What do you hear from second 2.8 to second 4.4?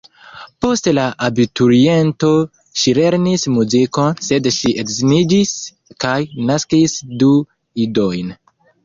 ŝi lernis muzikon,